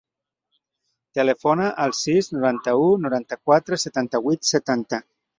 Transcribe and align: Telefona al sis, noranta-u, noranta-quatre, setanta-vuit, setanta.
Telefona 1.17 1.67
al 1.83 1.91
sis, 1.97 2.29
noranta-u, 2.35 2.87
noranta-quatre, 3.03 3.79
setanta-vuit, 3.83 4.49
setanta. 4.53 5.01